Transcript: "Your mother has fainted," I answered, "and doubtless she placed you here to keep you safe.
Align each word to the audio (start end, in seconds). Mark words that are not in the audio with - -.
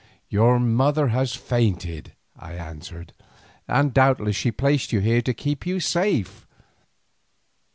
"Your 0.29 0.59
mother 0.59 1.09
has 1.09 1.35
fainted," 1.35 2.13
I 2.35 2.53
answered, 2.53 3.13
"and 3.67 3.93
doubtless 3.93 4.35
she 4.35 4.51
placed 4.51 4.91
you 4.91 4.99
here 4.99 5.21
to 5.21 5.31
keep 5.31 5.63
you 5.63 5.79
safe. 5.79 6.47